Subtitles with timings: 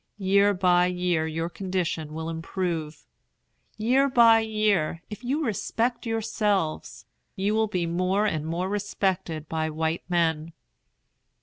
[0.17, 3.05] Year by year your condition will improve.
[3.77, 9.69] Year by year, if you respect yourselves, you will be more and more respected by
[9.69, 10.53] white men.